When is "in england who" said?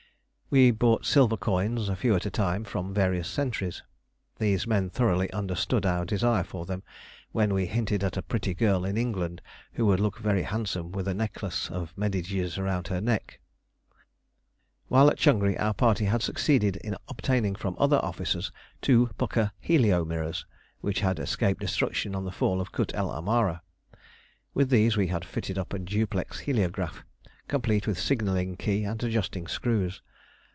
8.83-9.85